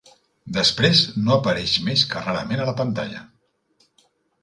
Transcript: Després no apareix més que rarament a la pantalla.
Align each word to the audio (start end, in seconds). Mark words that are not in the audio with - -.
Després 0.55 1.01
no 1.27 1.35
apareix 1.35 1.75
més 1.91 2.07
que 2.15 2.25
rarament 2.27 2.65
a 2.65 2.69
la 2.73 2.77
pantalla. 2.83 3.25